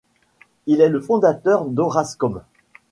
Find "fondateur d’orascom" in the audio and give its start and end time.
0.99-2.41